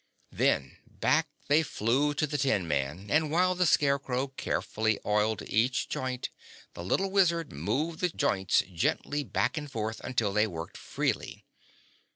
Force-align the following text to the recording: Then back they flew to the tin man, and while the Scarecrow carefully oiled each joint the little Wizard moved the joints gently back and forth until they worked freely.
Then 0.31 0.77
back 0.87 1.27
they 1.47 1.61
flew 1.61 2.15
to 2.15 2.25
the 2.25 2.39
tin 2.39 2.67
man, 2.67 3.11
and 3.11 3.29
while 3.29 3.53
the 3.53 3.67
Scarecrow 3.67 4.29
carefully 4.29 4.97
oiled 5.05 5.43
each 5.43 5.89
joint 5.89 6.31
the 6.73 6.83
little 6.83 7.11
Wizard 7.11 7.53
moved 7.53 7.99
the 7.99 8.09
joints 8.09 8.63
gently 8.73 9.23
back 9.23 9.59
and 9.59 9.71
forth 9.71 9.99
until 9.99 10.33
they 10.33 10.47
worked 10.47 10.75
freely. 10.75 11.45